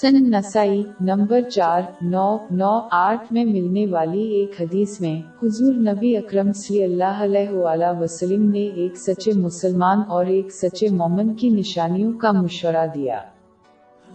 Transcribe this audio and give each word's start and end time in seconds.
سن 0.00 0.30
نسائی 0.30 0.82
number 1.00 1.40
چار، 1.40 1.82
نو 2.02 2.38
نو، 2.50 2.80
آٹھ 2.90 3.32
میں 3.32 3.44
ملنے 3.44 3.86
والی 3.86 4.22
ایک 4.22 4.60
حدیث 4.60 5.00
میں 5.00 5.22
حضور 5.42 5.74
نبی 5.74 6.16
اکرم 6.16 6.52
صلی 6.52 6.82
اللہ 6.84 7.22
علیہ 7.22 7.50
وآلہ 7.50 8.00
وسلم 8.00 8.50
نے 8.50 8.66
ایک 8.66 8.96
سچے 8.96 9.32
مسلمان 9.32 10.02
اور 10.08 10.26
ایک 10.26 10.54
سچے 10.54 10.88
مومن 10.88 11.34
کی 11.34 11.48
نشانیوں 11.48 12.12
کا 12.12 12.32
مشورہ 12.32 12.86
دیا۔ 12.94 13.20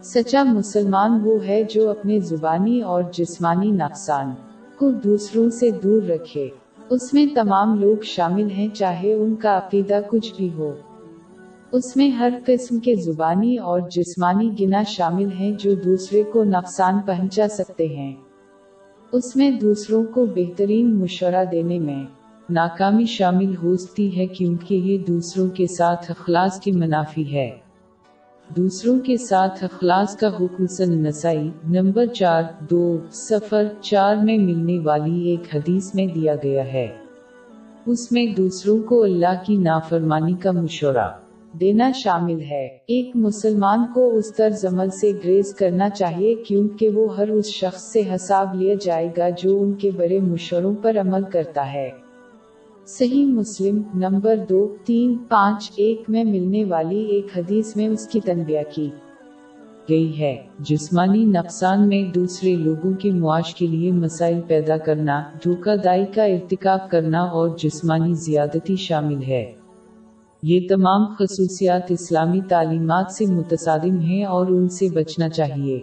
سچا 0.04 0.44
مسلمان 0.44 1.22
وہ 1.24 1.48
ہے 1.48 1.64
جو 1.64 1.90
اپنے 1.90 2.20
زبانی 2.20 2.82
اور 2.82 3.04
جسمانی 3.12 3.72
نقصان 3.72 4.32
کو 4.78 4.92
دوسروں 4.92 5.50
سے 5.50 5.72
دور 5.72 6.02
رکھے۔ 6.04 6.50
اس 6.90 7.14
میں 7.14 7.26
تمام 7.36 7.80
لوگ 7.80 8.04
شامل 8.04 8.50
ہیں 8.52 8.68
چاہے 8.76 9.14
ان 9.14 9.36
کا 9.36 9.58
عقیدہ 9.58 10.00
کچھ 10.10 10.34
بھی 10.38 10.50
ہو۔ 10.58 10.74
اس 11.72 11.98
میں 11.98 12.10
ہر 12.10 12.30
قسم 12.46 12.80
کے 12.80 12.96
زبانی 12.96 13.58
اور 13.58 13.80
جسمانی 13.92 14.52
گنا 14.60 14.84
شامل 14.84 15.30
ہیں 15.40 15.52
جو 15.60 15.74
دوسرے 15.76 16.24
کو 16.24 16.44
نقصان 16.44 17.00
پہنچا 17.06 17.48
سکتے 17.48 17.88
ہیں۔ 17.88 18.16
اس 19.12 19.36
میں 19.36 19.52
دوسروں 19.52 20.04
کو 20.04 20.26
بہترین 20.26 20.96
مشورہ 20.96 21.46
دینے 21.52 21.80
میں 21.80 22.04
ناکامی 22.50 23.06
شامل 23.06 23.56
ہوتی 23.64 24.18
ہے 24.18 24.28
کیونکہ 24.28 24.76
یہ 24.76 24.98
دوسروں 24.98 25.48
کے 25.48 25.68
ساتھ 25.68 26.12
اخلاص 26.12 26.60
کی 26.60 26.72
منافی 26.72 27.34
ہے۔ 27.34 27.50
دوسروں 28.58 29.00
کے 29.00 29.18
ساتھ 29.18 29.64
اخلاص 29.64 30.18
کا 30.18 30.28
حکم 30.28 30.68
سن 30.68 31.04
نسائی 31.04 31.50
نمبر 31.70 32.06
چار 32.06 32.44
دو 32.60 32.98
سفر 33.12 33.64
چار 33.82 34.16
میں 34.16 34.38
ملنے 34.38 34.80
والی 34.80 35.30
ایک 35.30 35.56
حدیث 35.56 35.96
میں 35.96 36.06
دیا 36.06 36.36
گیا 36.44 36.74
ہے۔ 36.74 36.88
اس 37.86 38.12
میں 38.12 38.26
دوسروں 38.26 38.78
کو 38.78 39.04
اللہ 39.04 39.44
کی 39.46 39.58
نافرمانی 39.58 40.34
کا 40.34 40.52
مشورہ۔ 40.52 41.29
دینا 41.54 41.92
شامل 41.92 42.42
ہے۔ 42.42 42.78
ایک 42.88 43.16
مسلمان 43.16 43.80
کو 43.94 44.16
اس 44.16 44.36
طرز 44.36 44.66
عمل 44.66 44.90
سے 44.90 45.12
گریز 45.24 45.54
کرنا 45.54 45.90
چاہیے 45.90 46.36
کیونکہ 46.36 46.90
وہ 46.90 47.18
ہر 47.18 47.30
اس 47.30 47.46
شخص 47.46 47.84
سے 47.84 48.02
حساب 48.16 48.56
لیا 48.56 48.76
جائے 48.82 49.10
گا 49.18 49.30
جو 49.30 49.62
ان 49.62 49.74
کے 49.74 49.92
بڑے 49.92 50.20
مشوروں 50.20 50.76
پر 50.82 50.98
عمل 50.98 51.24
کرتا 51.24 51.74
ہے۔ 51.74 51.90
صحیح 52.88 53.26
مسلم 53.26 53.82
نمبر 53.94 54.36
دو، 54.50 54.76
تین، 54.86 55.18
پانچ، 55.30 55.72
ایک 55.76 56.02
میں 56.10 56.24
ملنے 56.24 56.66
والی 56.66 57.06
ایک 57.06 57.28
حدیث 57.38 57.76
میں 57.76 57.88
اس 57.88 58.08
کی 58.08 58.20
تنبیہ 58.20 58.60
کی 58.74 58.90
گئی 59.90 60.20
ہے۔ 60.20 60.36
جسمانی 60.60 61.26
نقصان 61.26 61.88
میں 61.88 62.04
دوسرے 62.04 62.56
لوگوں 62.56 62.94
کے 62.94 63.12
معاش 63.12 63.56
کے 63.56 63.68
لیے 63.68 63.92
مسائل 63.92 64.42
پیدا 64.48 64.78
کرنا، 64.78 65.24
دھوکہ 65.44 65.76
دائی 65.76 66.06
کا 66.06 66.24
ارتکاب 66.24 66.90
کرنا 66.90 67.22
اور 67.22 67.50
جسمانی 67.58 68.14
زیادتی 68.14 68.76
شامل 68.76 69.24
ہے۔ 69.24 69.52
یہ 70.44 70.68
تمام 70.70 71.06
خصوصیات 71.20 71.82
اسلامی 71.90 72.42
تعلیمات 72.50 73.12
سے 73.12 73.26
متصادم 73.26 74.00
ہیں 74.00 74.26
اور 74.26 74.48
ان 74.48 74.70
سے 74.70 74.88
بچنا 74.90 75.30
چاہیے۔ 75.30 75.80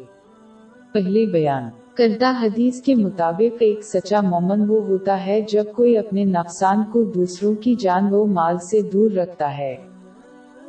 پہلے 0.93 1.27
بیان۔ 1.27 1.63
کردہ 1.95 2.43
حدیث 2.43 2.83
کے 2.83 2.95
مطابق 2.95 3.57
ایک 3.61 3.81
سچا 3.83 4.21
مومن 4.21 4.71
وہ 4.71 4.87
ہوتا 4.87 5.27
ہے 5.27 5.41
جب 5.41 5.65
کوئی 5.77 5.99
اپنے 5.99 6.25
نقصان 6.25 6.83
کو 6.93 7.05
دوسروں 7.05 7.55
کی 7.55 7.75
جان 7.75 8.13
و 8.13 8.27
مال 8.27 8.59
سے 8.59 8.83
دور 8.83 9.11
رکھتا 9.11 9.59
ہے۔ 9.59 9.77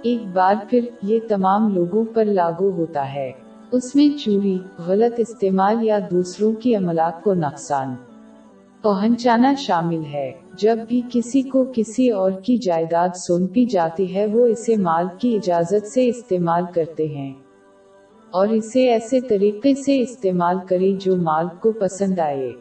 ایک 0.02 0.28
بار 0.34 0.56
پھر 0.70 0.86
یہ 1.04 1.20
تمام 1.30 1.76
لوگوں 1.76 2.06
پر 2.14 2.26
لاگو 2.26 2.70
ہوتا 2.70 3.14
ہے۔ 3.14 3.32
اس 3.72 3.96
میں 3.96 4.18
چوری، 4.18 4.60
غلط 4.86 5.14
استعمال 5.18 5.84
یا 5.84 6.00
دوسروں 6.12 6.54
کی 6.54 6.76
عملات 6.76 7.24
کو 7.24 7.34
نقصان۔ 7.34 7.96
پہنچانا 8.82 9.54
شامل 9.54 10.06
ہے۔ 10.06 10.32
جب 10.54 10.78
بھی 10.88 11.02
کسی 11.12 11.42
کو 11.42 11.66
کسی 11.76 12.10
اور 12.10 12.32
کی 12.32 12.58
جائیداد 12.58 13.10
سونپی 13.16 13.66
جاتی 13.66 14.16
ہے، 14.16 14.26
وہ 14.26 14.46
اسے 14.46 14.76
مال 14.76 15.08
کی 15.20 15.36
اجازت 15.36 15.88
سے 15.88 16.08
استعمال 16.08 16.64
کرتے 16.74 17.08
ہیں۔ 17.08 17.34
اور 18.32 18.48
اسے 18.48 18.90
ایسے 18.90 19.22
طریقے 19.22 19.76
سے 19.76 20.02
استعمال 20.02 20.58
کرے 20.70 20.92
جو 21.00 21.16
مال 21.16 21.48
کو 21.60 21.72
پسند 21.72 22.20
آئے۔ 22.20 22.52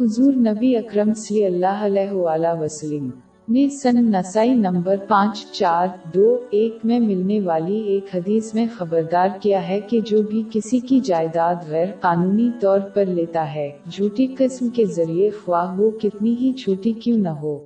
حضور 0.00 0.32
نبی 0.32 0.76
اکرم 0.76 1.14
صلی 1.14 1.44
اللہ 1.44 1.78
علیہ 1.80 2.10
وآلہ 2.10 2.60
وسلم 2.60 3.10
نے 3.52 3.68
سن 3.68 4.12
نسائی 4.12 4.54
نمبر 4.54 4.96
پانچ 5.08 5.46
چار 5.52 5.86
دو 6.14 6.38
ایک 6.50 6.78
میں 6.84 7.00
ملنے 7.00 7.40
والی 7.40 7.78
ایک 7.78 8.06
حدیث 8.14 8.54
میں 8.54 8.66
خبردار 8.76 9.28
کیا 9.40 9.68
ہے 9.68 9.80
کہ 9.80 10.00
جو 10.00 10.22
بھی 10.22 10.42
کسی 10.50 10.80
کی 10.80 11.00
جائیداد 11.00 11.54
غیر 11.68 11.86
قانونی 12.00 12.50
طور 12.60 12.80
پر 12.80 13.04
لیتا 13.04 13.54
ہے، 13.54 13.70
جھوٹی 13.90 14.26
قسم 14.38 14.68
کے 14.68 14.84
ذریعے 14.84 15.30
خواہ 15.30 15.80
وہ 15.80 15.90
کتنی 15.90 16.36
ہی 16.40 16.52
چھوٹی 16.52 16.92
کیوں 16.92 17.18
نہ 17.18 17.28
ہو۔ 17.28 17.58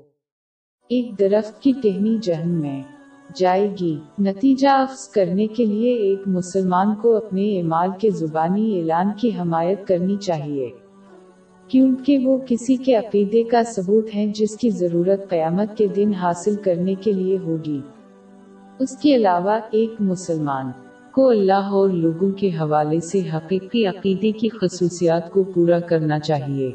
ایک 0.89 1.19
درخت 1.19 1.63
کی 1.63 1.73
ٹہنی 1.83 2.19
جہن 2.23 2.49
میں 2.49 2.83
جائے 3.35 3.75
گی۔ 3.81 3.97
نتیجہ 4.19 4.69
افس 4.69 5.09
کرنے 5.09 5.47
کے 5.47 5.65
لیے 5.65 5.95
ایک 5.95 6.21
مسلمان 6.27 6.95
کو 6.95 7.17
اپنے 7.17 7.59
اعمال 7.59 7.91
کے 8.01 8.11
زبانی 8.11 8.79
اعلان 8.79 9.11
کی 9.17 9.31
حمایت 9.41 9.87
کرنی 9.87 10.17
چاہیے۔ 10.17 10.71
کیونکہ 11.69 12.19
وہ 12.19 12.39
کسی 12.47 12.77
کے 12.77 12.97
عقیدے 12.97 13.43
کا 13.43 13.63
ثبوت 13.63 14.15
ہے 14.15 14.27
جس 14.27 14.57
کی 14.57 14.71
ضرورت 14.71 15.31
قیامت 15.31 15.77
کے 15.77 15.87
دن 15.87 16.15
حاصل 16.15 16.55
کرنے 16.57 16.95
کے 16.95 17.13
لیے 17.13 17.39
ہوگی۔ 17.39 17.81
اس 18.79 18.97
کے 18.97 19.17
علاوہ 19.17 19.59
ایک 19.71 19.93
مسلمان 20.01 20.71
کو 21.13 21.29
اللہ 21.29 21.53
اور 21.53 21.89
لوگوں 21.89 22.31
کے 22.31 22.49
حوالے 22.49 23.01
سے 23.01 23.21
حقیقی 23.35 23.87
عقیدے 23.87 24.33
کی 24.33 24.49
خصوصیات 24.49 25.31
کو 25.31 25.43
پورا 25.43 25.81
کرنا 25.81 26.19
چاہیے۔ 26.19 26.71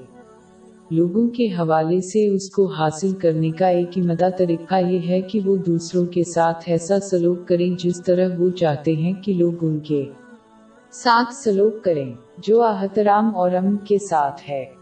لوگوں 0.92 1.28
کے 1.28 1.48
حوالے 1.48 2.02
سے 2.02 2.28
اس 2.28 2.50
کو 2.50 2.66
حاصل 2.66 3.12
کرنے 3.12 3.52
کا 3.52 3.68
ایک 3.68 3.98
مدہ 3.98 4.30
طریقہ 4.38 4.76
یہ 4.76 5.00
ہے 5.08 5.22
کہ 5.22 5.40
وہ 5.46 5.58
دوسروں 5.58 6.06
کے 6.06 6.24
ساتھ 6.24 6.64
ایسا 6.68 7.00
سلوک 7.00 7.48
کریں 7.48 7.76
جس 7.84 8.04
طرح 8.04 8.28
وہ 8.38 8.50
چاہتے 8.50 8.94
ہیں 8.96 9.14
کہ 9.14 9.34
لوگ 9.34 9.54
ان 9.62 9.80
کے 9.80 10.06
ساتھ 10.92 11.34
سلوک 11.34 11.84
کریں، 11.84 12.14
جو 12.38 12.64
احترام 12.64 13.36
اور 13.36 13.52
امن 13.52 13.78
کے 13.78 13.98
ساتھ 13.98 14.50
ہے۔ 14.50 14.81